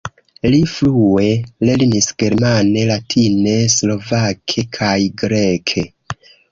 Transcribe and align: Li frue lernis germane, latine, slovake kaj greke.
Li 0.53 0.61
frue 0.71 1.27
lernis 1.69 2.09
germane, 2.25 2.87
latine, 2.93 3.55
slovake 3.77 4.69
kaj 4.81 4.99
greke. 5.25 5.91